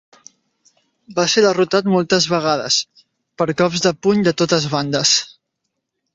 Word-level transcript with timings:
Va 1.19 1.25
ser 1.33 1.43
derrotat 1.45 1.89
moltes 1.97 2.27
vegades, 2.31 2.79
per 3.43 3.47
cops 3.61 3.85
de 3.85 3.93
puny 4.07 4.27
de 4.31 4.35
totes 4.43 4.69
bandes. 4.75 5.15